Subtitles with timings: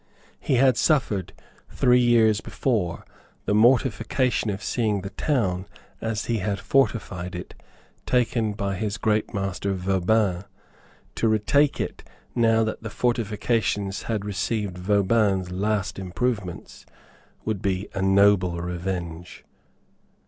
[0.39, 1.31] He had suffered,
[1.69, 3.05] three years before,
[3.45, 5.67] the mortification of seeing the town,
[6.01, 7.53] as he had fortified it,
[8.07, 10.45] taken by his great master Vauban.
[11.13, 12.03] To retake it,
[12.33, 16.83] now that the fortifications had received Vauban's last improvements,
[17.45, 19.45] would be a noble revenge.